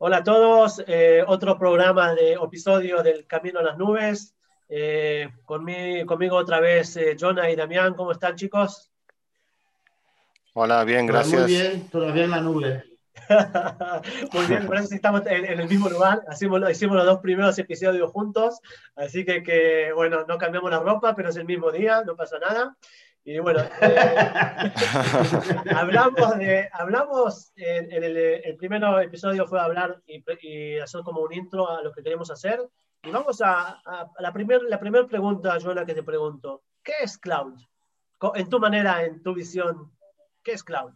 [0.00, 4.32] Hola a todos, eh, otro programa de episodio del Camino a las Nubes.
[4.68, 8.92] Eh, conmigo, otra vez eh, Jonah y Damián, ¿cómo están chicos?
[10.54, 11.42] Hola, bien, gracias.
[11.42, 12.84] Muy bien, todavía en la nube.
[14.32, 16.22] Muy bien, por eso estamos en, el mismo lugar.
[16.32, 18.60] Hicimos, hicimos los dos primeros episodios juntos,
[18.94, 22.38] así que, que, bueno, no cambiamos la ropa, pero es el mismo día, no pasa
[22.38, 22.76] nada.
[23.28, 24.72] Y bueno, eh,
[25.76, 31.68] hablamos, de, hablamos en, el, el, primer episodio fue hablar y, hacer como un intro
[31.68, 32.58] a lo que queremos hacer.
[33.02, 36.62] Y vamos a, a, la primera la primer pregunta, Joana, que te pregunto.
[36.82, 37.52] ¿Qué es cloud?
[38.34, 39.92] En tu manera, en tu visión,
[40.42, 40.92] ¿qué es cloud?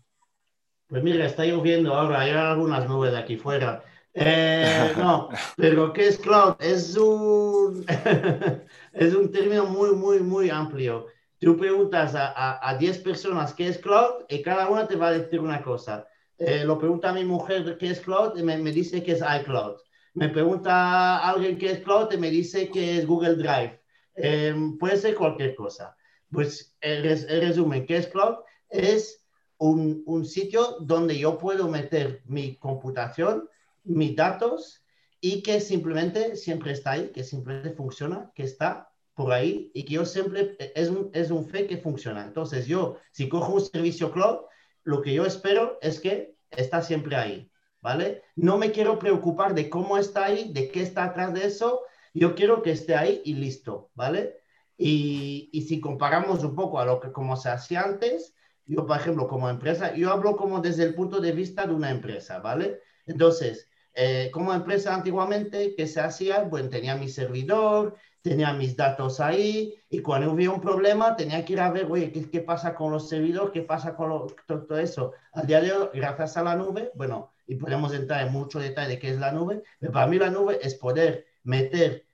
[0.87, 3.85] Pues mira, está lloviendo ahora, hay algunas nubes aquí fuera.
[4.15, 5.29] Eh, no,
[5.59, 6.55] pero ¿qué es cloud?
[6.61, 7.85] Es un,
[8.95, 11.09] es un término muy, muy, muy amplio
[11.43, 15.19] tú preguntas a, a, 10 personas qué es cloud y cada una te va a
[15.19, 16.07] decir una cosa.
[16.39, 19.77] Eh, lo pregunta a mi mujer qué es cloud y me, dice que es iCloud.
[20.15, 23.81] Me pregunta alguien qué es cloud y me dice que es Google Drive.
[24.15, 25.97] Em, puede ser cualquier cosa.
[26.31, 28.37] Pues el, resumen, ¿qué es cloud?
[28.69, 29.27] Es
[29.59, 33.49] un, un sitio donde yo puedo meter mi computación,
[33.83, 34.85] mis datos
[35.21, 38.92] y que simplemente siempre está ahí, que simplemente funciona, que está
[39.23, 42.25] por ahí y que yo siempre, es un, es un fe que funciona.
[42.25, 44.41] Entonces yo, si cojo un servicio cloud,
[44.85, 48.23] lo que yo espero es que está siempre ahí, ¿vale?
[48.37, 51.83] No me quiero preocupar de cómo está ahí, de qué está atrás de eso,
[52.15, 54.37] yo quiero que esté ahí y listo, ¿vale?
[54.77, 58.35] Y, y si comparamos un poco a lo que como se hacía antes,
[58.67, 61.91] yo, por ejemplo, como empresa, yo hablo como desde el punto de vista de una
[61.91, 62.81] empresa, ¿vale?
[63.07, 66.43] Entonces, eh, como empresa antiguamente, ¿qué se hacía?
[66.45, 71.55] Bueno, tenía mi servidor, tenía mis datos ahí y cuando hubo un problema tenía que
[71.55, 73.51] ir a ver, oye, ¿qué, qué pasa con los servidores?
[73.53, 75.13] ¿Qué pasa con todo, eso?
[75.33, 78.91] Al día de hoy, gracias a la nube, bueno, y podemos entrar en mucho detalle
[78.91, 82.07] de qué es la nube, pero para mí la nube es poder meter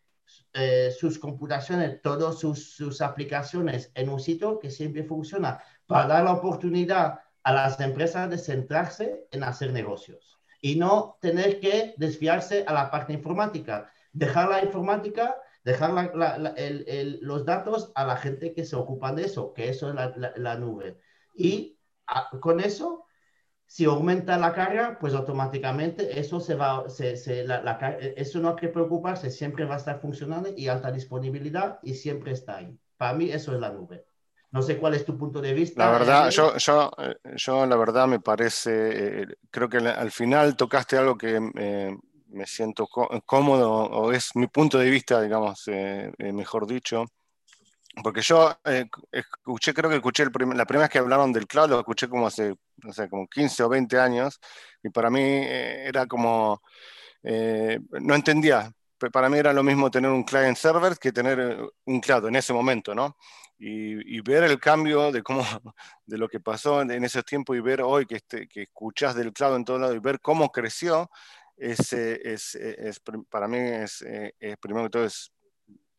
[0.54, 6.24] eh, sus computaciones, todas sus, sus aplicaciones en un sitio que siempre funciona para dar
[6.24, 12.64] la oportunidad a las empresas de centrarse en hacer negocios y no tener que desviarse
[12.66, 13.90] a la parte informática.
[14.12, 16.12] Dejar la informática dejar
[17.20, 19.94] los datos a la gente que se ocupa de eso, que eso es
[20.36, 20.98] la, nube.
[21.34, 21.78] Y
[22.40, 23.04] con eso,
[23.66, 27.12] si aumenta la carga, pues automáticamente eso se va, se,
[28.16, 32.32] eso no hay que preocuparse, siempre va a estar funcionando y alta disponibilidad y siempre
[32.32, 32.78] está ahí.
[32.96, 34.06] Para mí eso es la nube.
[34.50, 35.84] No sé cuál es tu punto de vista.
[35.84, 36.90] La verdad, yo, yo,
[37.36, 41.94] yo la verdad me parece, eh, creo que al final tocaste algo que eh,
[42.28, 47.04] me siento cómodo, o es mi punto de vista, digamos, eh, eh, mejor dicho.
[48.02, 51.78] Porque yo eh, escuché, creo que escuché la primera vez que hablaron del cloud, lo
[51.80, 54.38] escuché como hace, no sé, como 15 o 20 años,
[54.82, 56.62] y para mí era como,
[57.22, 58.70] no entendía,
[59.12, 62.52] para mí era lo mismo tener un client server que tener un cloud en ese
[62.52, 63.16] momento, ¿no?
[63.58, 65.42] Y, ver el cambio de cómo,
[66.06, 69.32] de lo que pasó en, ese tiempo y ver hoy que, este, que escuchas del
[69.32, 71.10] cloud en todo lado y ver cómo creció,
[71.58, 75.32] es, es, es, para mí es, eh, primero que todo es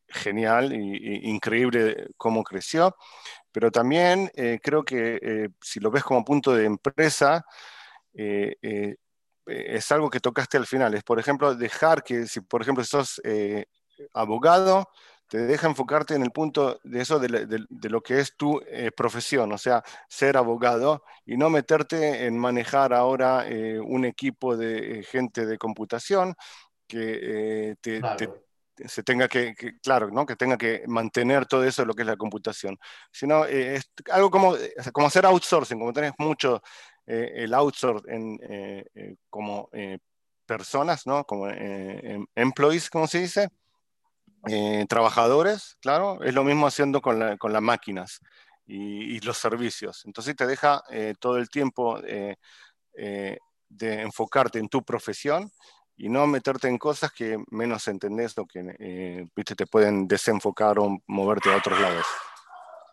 [0.08, 2.96] genial y, increíble cómo creció,
[3.52, 7.46] pero también eh, creo que eh, si lo ves como punto de empresa,
[8.14, 13.22] es algo que tocaste al final, es por ejemplo dejar que si por ejemplo sos
[14.14, 14.90] abogado,
[15.30, 17.30] te deja enfocarte en el punto de eso, de,
[17.90, 22.94] lo que es tu eh, profesión, o sea, ser abogado y no meterte en manejar
[22.94, 26.36] ahora eh, un equipo de eh, gente de computación
[26.88, 27.78] que
[28.88, 29.54] se tenga que,
[29.84, 30.26] claro, ¿no?
[30.26, 32.80] que tenga que mantener todo eso de lo que es la computación,
[33.12, 34.56] sino es algo como,
[34.92, 36.62] como hacer outsourcing, como tenés mucho
[37.06, 39.70] el outsourcing en, como
[40.48, 41.24] personas, ¿no?
[41.26, 43.50] como em, employees, como se dice,
[44.48, 48.20] eh, trabajadores, claro, es lo mismo haciendo con, las máquinas
[48.66, 50.04] y, los servicios.
[50.06, 52.38] Entonces te deja eh, todo el tiempo eh,
[52.94, 55.52] de enfocarte en tu profesión
[55.98, 59.56] y no meterte en cosas que menos entendés o que ¿viste?
[59.56, 62.06] te pueden desenfocar o moverte a otros lados.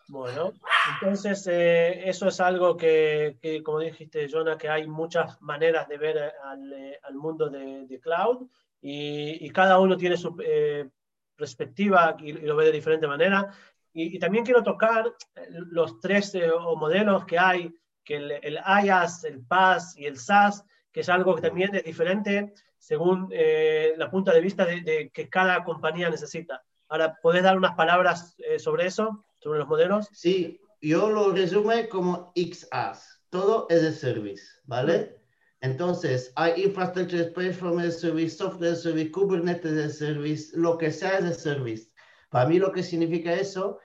[0.09, 0.53] Bueno,
[0.93, 7.15] entonces eso es algo que, como dijiste, Jonah, que hay muchas maneras de ver al,
[7.15, 8.47] mundo de, cloud
[8.81, 10.35] y, y, cada uno tiene su
[11.37, 13.49] perspectiva y, lo ve de diferente manera.
[13.93, 17.73] Y, también quiero tocar eh, los tres eh, modelos que hay,
[18.03, 21.83] que el, el, IaaS, el PaaS y el SaaS, que es algo que también es
[21.83, 26.63] diferente según eh, la punta de vista de, que cada compañía necesita.
[26.89, 30.07] Ahora, ¿podés dar unas palabras sobre eso, sobre los modelos?
[30.13, 33.21] Sí, yo lo resumo como XaaS.
[33.29, 35.16] Todo es de service, ¿vale?
[35.61, 41.17] Entonces, hay infrastructure platform as a service, software service, Kubernetes a service, lo que sea
[41.17, 41.91] a service.
[42.29, 43.79] Para mí lo que significa eso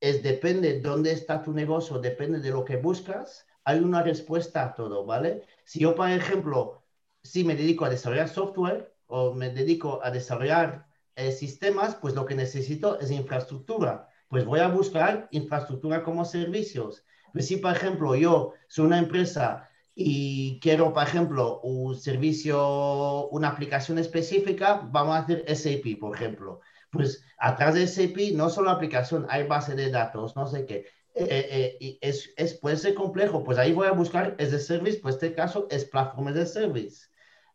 [0.00, 4.64] es depende de dónde está tu negocio, depende de lo que buscas, hay una respuesta
[4.64, 5.42] a todo, ¿vale?
[5.64, 6.84] Si yo, por ejemplo,
[7.22, 10.86] si me dedico a desarrollar software o me dedico a desarrollar
[11.16, 14.08] eh, sistemas, pues lo que necesito es infraestructura.
[14.28, 17.04] Pues voy a buscar infraestructura como servicios.
[17.32, 19.67] Pues si, por ejemplo, yo soy una empresa
[20.00, 26.60] y quiero, por ejemplo, un servicio, una aplicación específica, vamos a hacer SAP, por ejemplo.
[26.92, 30.86] Pues atrás de SAP no solo aplicación, hay base de datos, no sé qué.
[31.16, 35.00] Eh, eh, es, es, puede ser complejo, pues ahí voy a buscar es de service,
[35.00, 37.08] pues este caso es plataforma de service.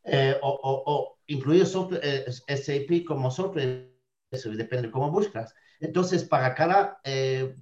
[0.03, 3.89] Eh, o, o, o, software, SAP como software,
[4.31, 5.55] eso depende de cómo buscas.
[5.79, 6.99] Entonces, para cada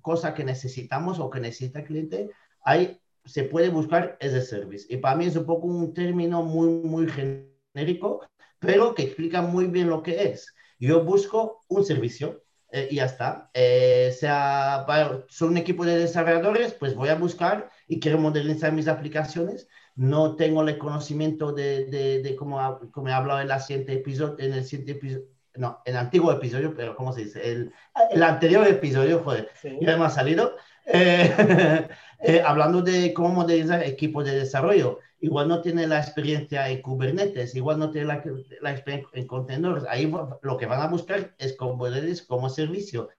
[0.01, 2.29] cosa que necesitamos o que necesita el cliente,
[2.63, 4.85] hay, se puede buscar es de service.
[4.89, 8.21] Y para mí es un poco un término muy, muy genérico,
[8.59, 10.53] pero que explica muy bien lo que es.
[10.79, 13.49] Yo busco un servicio eh, y ya está.
[13.53, 18.87] Eh, sea, para, un equipo de desarrolladores, pues voy a buscar y quiero modernizar mis
[18.87, 19.67] aplicaciones.
[19.95, 24.35] No tengo el conocimiento de, de, de como, como he hablado en, la siguiente episodio,
[24.39, 27.51] en el siguiente episodio, no, el antiguo episodio, pero ¿cómo se dice?
[27.51, 27.73] El,
[28.09, 29.77] el anterior episodio, joder, sí.
[29.81, 30.55] ya ha salido.
[30.85, 31.87] Eh,
[32.19, 37.55] eh, hablando de cómo modernizar equipos de desarrollo, igual no tiene la experiencia en Kubernetes,
[37.55, 38.23] igual no tiene la,
[38.61, 39.83] la experiencia en contenedores.
[39.87, 40.11] Ahí
[40.41, 43.09] lo que van a buscar es Kubernetes como servicio.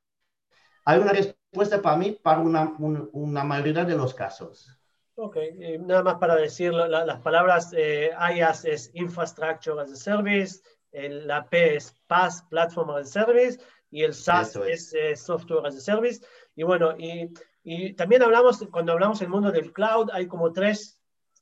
[0.84, 4.79] Hay una respuesta para mí para una, un, una mayoría de los casos.
[5.14, 9.96] Ok, eh, nada más para decir la, las palabras eh, IaaS es Infrastructure as a
[9.96, 13.58] Service, el, la P es PaaS, Platform as a Service,
[13.90, 16.24] y el SaaS es, es eh, Software as a Service.
[16.54, 20.98] Y bueno, y, y, también hablamos, cuando hablamos del mundo del cloud, hay como tres,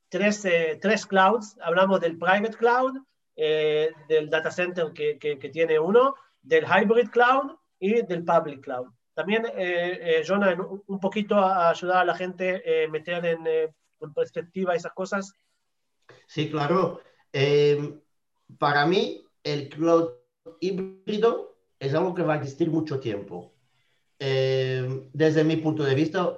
[0.09, 1.57] tres, eh, tres clouds.
[1.63, 2.97] Hablamos del private cloud,
[3.37, 8.63] eh, del data center que, que, que, tiene uno, del hybrid cloud y del public
[8.63, 8.89] cloud.
[9.15, 14.15] También, eh, Jonah, un, un, poquito a ayudar a la gente a meter en, en,
[14.15, 15.35] perspectiva esas cosas.
[16.27, 17.01] Sí, claro.
[18.59, 20.11] para mí, el cloud
[20.61, 23.55] híbrido es algo que va a existir mucho tiempo.
[24.19, 26.37] Eh, desde mi punto de vista,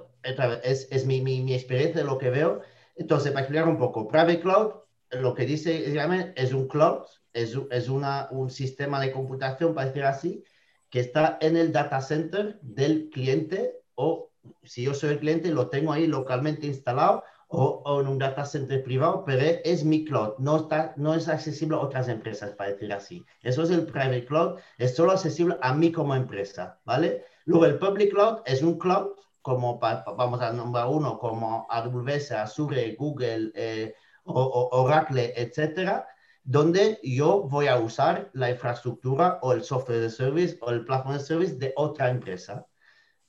[0.63, 2.61] es, es mi, mi, experiencia, lo que veo.
[2.95, 4.71] Entonces, para explicar un poco, Private Cloud,
[5.11, 5.93] lo que dice
[6.35, 7.03] es un cloud,
[7.33, 10.43] es, es una, un sistema de computación, para decir así,
[10.89, 14.31] que está en el data center del cliente o
[14.63, 17.23] si yo soy el cliente, lo tengo ahí localmente instalado
[17.55, 21.27] o, o, en un data center privado, pero es mi cloud, no, está, no es
[21.27, 23.23] accesible a otras empresas, para decir así.
[23.43, 27.23] Eso es el private cloud, es solo accesible a mí como empresa, ¿vale?
[27.45, 29.11] Luego el public cloud es un cloud,
[29.43, 36.07] como pa, vamos a nombrar uno, como AWS, Azure, Google, eh, o, Oracle, etcétera,
[36.43, 41.17] donde yo voy a usar la infraestructura o el software de service o el platform
[41.17, 42.65] de service de otra empresa.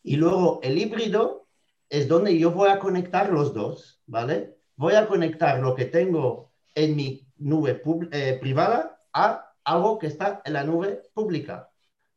[0.03, 1.44] Y luego el híbrido
[1.89, 4.57] es donde yo voy a conectar los dos, ¿vale?
[4.77, 10.43] Voy a conectar lo que tengo en mi nube eh, privada a algo que está
[10.45, 11.71] en la nube pública.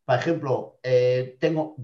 [0.05, 1.75] Por ejemplo, eh, tengo,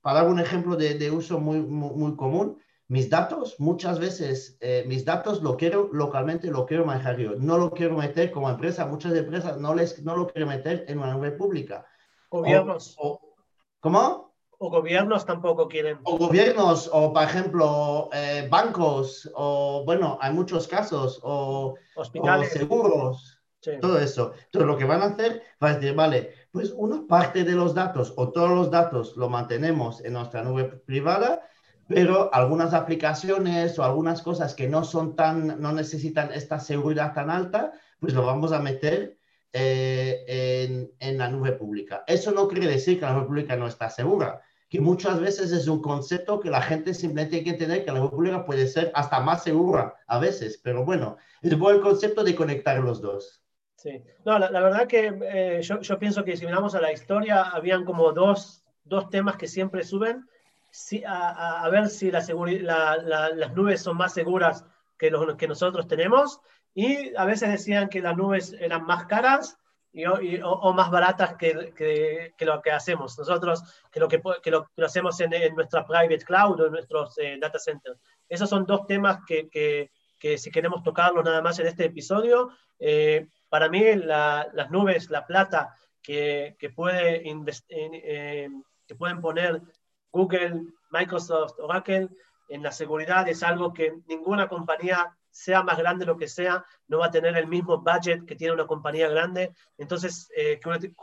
[0.00, 4.56] para dar un ejemplo de, de uso muy, muy, muy, común, mis datos, muchas veces
[4.60, 7.36] eh, mis datos lo quiero localmente, lo quiero manejar yo.
[7.36, 8.86] No lo quiero meter como empresa.
[8.86, 11.86] Muchas empresas no, les, no lo quieren meter en una nube pública.
[12.28, 12.96] Gobiernos.
[12.98, 13.34] O, o,
[13.78, 14.29] ¿Cómo?
[14.62, 15.98] O gobiernos tampoco quieren.
[16.04, 22.50] O gobiernos, o por ejemplo, eh, bancos, o bueno, hay muchos casos, o, Hospitales.
[22.50, 23.70] o seguros, sí.
[23.80, 24.34] todo eso.
[24.44, 27.74] Entonces, lo que van a hacer va a decir, vale, pues una parte de los
[27.74, 31.40] datos o todos los datos lo mantenemos en nuestra nube privada,
[31.88, 37.30] pero algunas aplicaciones o algunas cosas que no son tan, no necesitan esta seguridad tan
[37.30, 39.16] alta, pues lo vamos a meter
[39.54, 40.22] eh,
[40.68, 42.04] en, en la nube pública.
[42.06, 45.66] Eso no quiere decir que la nube pública no está segura que muchas veces es
[45.66, 49.18] un concepto que la gente simplemente tiene que entender que la república puede ser hasta
[49.18, 53.42] más segura a veces, pero bueno, es buen concepto de conectar los dos.
[53.74, 56.92] Sí, no, la, la verdad que eh, yo, yo, pienso que si miramos a la
[56.92, 60.28] historia, habían como dos, dos temas que siempre suben,
[60.70, 62.22] si, a, a, ver si la,
[63.02, 64.64] la, las nubes son más seguras
[64.96, 66.40] que los que nosotros tenemos,
[66.74, 69.58] y a veces decían que las nubes eran más caras
[69.92, 71.72] y, o, más baratas que,
[72.36, 76.24] que, lo que hacemos nosotros, que lo que, que lo, hacemos en, en, nuestra private
[76.24, 77.98] cloud o en nuestros eh, data centers.
[78.28, 79.90] Esos son dos temas que,
[80.38, 85.26] si queremos tocarlos nada más en este episodio, eh, para mí la, las nubes, la
[85.26, 87.22] plata que, puede
[87.68, 88.48] eh,
[88.86, 89.60] que pueden poner
[90.12, 92.08] Google, Microsoft, Oracle
[92.48, 96.98] en la seguridad es algo que ninguna compañía sea más grande lo que sea, no
[96.98, 100.60] va a tener el mismo budget que tiene una compañía grande, entonces, eh,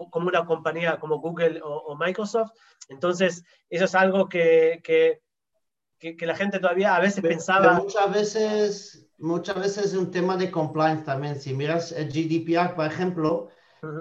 [0.09, 2.51] como una compañía como Google o, Microsoft.
[2.89, 5.21] Entonces, eso es algo que, que,
[5.99, 7.73] que, la gente todavía a veces pensaba...
[7.73, 11.39] muchas veces, muchas veces es un tema de compliance también.
[11.39, 13.49] Si miras el GDPR, por ejemplo,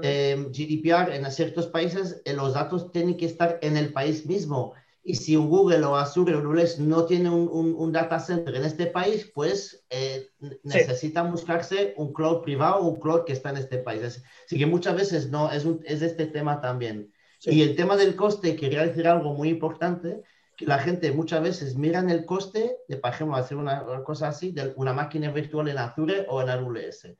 [0.02, 4.75] eh, GDPR en ciertos países, eh, los datos tienen que estar en el país mismo.
[5.08, 8.64] Y si un Google o Azure o Rules no tiene un, un, data center en
[8.64, 10.30] este país, pues eh,
[10.64, 14.20] necesitan buscarse un cloud privado o un cloud que está en este país.
[14.44, 17.12] Así que muchas veces no, es, un, es este tema también.
[17.42, 20.25] Y el tema del coste, quería decir algo muy importante,
[20.56, 24.26] que la gente muchas veces mira en el coste de, por ejemplo, hacer una, cosa
[24.26, 27.14] así, de una máquina virtual en Azure o en AWS.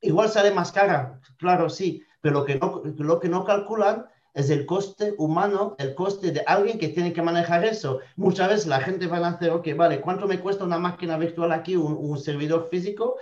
[0.00, 4.50] Igual sale más cara, claro, sí, pero lo que no, lo que no calculan es
[4.50, 8.00] el coste humano, el coste de alguien que tiene que manejar eso.
[8.16, 11.52] Muchas veces la gente va a hacer, ok, vale, ¿cuánto me cuesta una máquina virtual
[11.52, 13.16] aquí, un, servidor físico?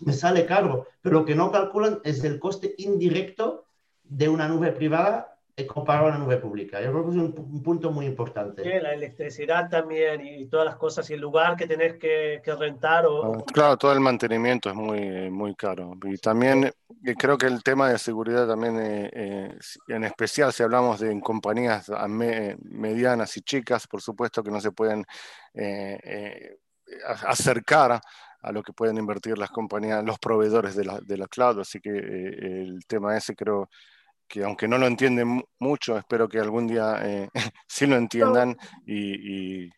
[0.00, 3.64] me sale caro, pero lo que no calculan es el coste indirecto
[4.04, 6.80] de una nube privada comparado a la nube pública.
[6.80, 8.80] Yo creo que es un, punto muy importante.
[8.80, 13.06] la electricidad también y, todas las cosas y el lugar que tenés que, rentar.
[13.06, 15.96] O, ah, claro, todo el mantenimiento es muy, muy caro.
[16.04, 20.62] Y también eh, creo que el tema de seguridad también, eh, eh, en especial si
[20.62, 21.90] hablamos de compañías
[22.62, 25.04] medianas y chicas, por supuesto que no se pueden
[27.24, 28.00] acercar
[28.42, 31.60] a lo que pueden invertir las compañías, los proveedores de la, de la cloud.
[31.60, 33.68] Así que el tema ese creo
[34.30, 37.28] que aunque no lo entienden mucho, espero que algún día eh,
[37.66, 38.56] sí lo entiendan
[38.86, 39.68] y,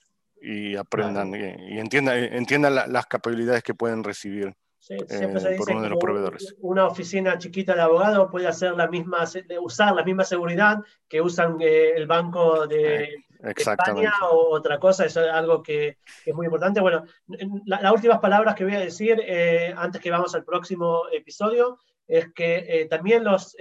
[0.77, 4.55] aprendan y, entiendan, entiendan las capacidades que pueden recibir.
[4.91, 6.57] Eh, por uno de los proveedores.
[6.59, 9.25] Una oficina chiquita de abogado puede hacer la misma,
[9.61, 15.07] usar la misma seguridad que usan eh, el banco de, España o otra cosa.
[15.07, 16.81] Eso es algo que, es muy importante.
[16.81, 17.05] Bueno,
[17.65, 19.23] las últimas palabras que voy a decir
[19.77, 23.55] antes que vamos al próximo episodio es que también los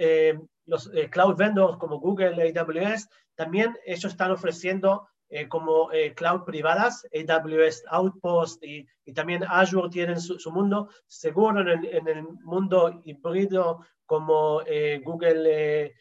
[0.66, 6.44] los eh, cloud vendors como Google, AWS, también ellos están ofreciendo eh, como eh, cloud
[6.44, 10.90] privadas, AWS Outpost y, y también Azure tienen su, mundo.
[11.06, 14.60] Seguro en el, en el, mundo híbrido como
[15.04, 15.94] Google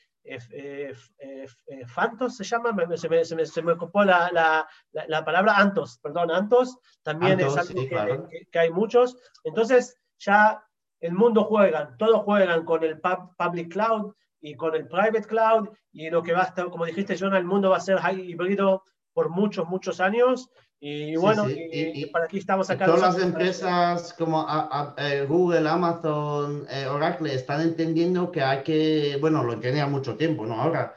[1.88, 4.68] Fantos se llama, se me, se me, se me ocupó la, la,
[5.08, 7.88] la, palabra Antos, perdón, Antos, también es algo
[8.30, 9.16] que, que, hay muchos.
[9.46, 10.62] Entonces ya
[11.02, 16.10] el mundo juegan, todos juegan con el public cloud, y con el private cloud y
[16.10, 19.30] lo que va a estar, como dijiste, Jonah, el mundo va a ser híbrido por
[19.30, 20.50] muchos, muchos años.
[20.80, 22.86] Y bueno, Y, para aquí estamos acá.
[22.86, 24.48] Todas las empresas como
[24.98, 30.46] eh, Google, Amazon, eh, Oracle están entendiendo que hay que, bueno, lo tenía mucho tiempo,
[30.46, 30.60] ¿no?
[30.60, 30.96] Ahora.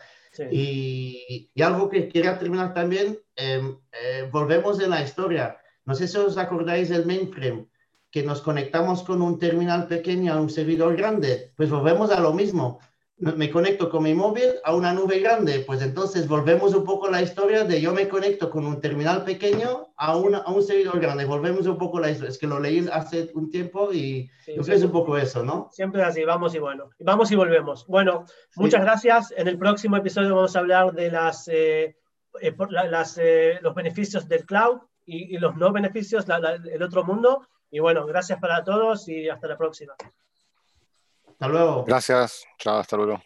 [0.50, 5.56] Y, y, algo que quería terminar también, em, eh, volvemos en la historia.
[5.84, 7.68] No sé si os acordáis del mainframe,
[8.14, 12.32] que nos conectamos con un terminal pequeño a un servidor grande, pues volvemos a lo
[12.32, 12.78] mismo.
[13.16, 17.10] Me conecto con mi móvil a una nube grande, pues entonces volvemos un poco a
[17.10, 21.00] la historia de yo me conecto con un terminal pequeño a, una, a un servidor
[21.00, 24.30] grande, volvemos un poco a la historia, es que lo leí hace un tiempo y
[24.46, 25.68] yo creo que es un poco eso, ¿no?
[25.72, 27.84] Siempre así, vamos y bueno, vamos y volvemos.
[27.88, 31.96] Bueno, muchas gracias, en el próximo episodio vamos a hablar de las, eh,
[32.40, 36.26] eh, las eh, los beneficios del cloud y, los no beneficios,
[36.72, 39.96] el otro mundo, y bueno, gracias para todos y hasta la próxima.
[41.26, 41.84] Hasta luego.
[41.84, 42.44] Gracias.
[42.56, 43.20] Chao, hasta luego.